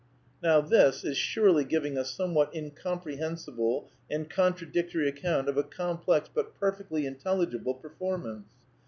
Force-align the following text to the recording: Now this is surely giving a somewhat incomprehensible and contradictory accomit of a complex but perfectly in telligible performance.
Now 0.41 0.61
this 0.61 1.03
is 1.03 1.15
surely 1.15 1.63
giving 1.63 1.95
a 1.95 2.03
somewhat 2.03 2.55
incomprehensible 2.55 3.87
and 4.09 4.27
contradictory 4.27 5.07
accomit 5.07 5.47
of 5.47 5.57
a 5.57 5.63
complex 5.63 6.27
but 6.27 6.55
perfectly 6.55 7.05
in 7.05 7.17
telligible 7.17 7.79
performance. 7.79 8.47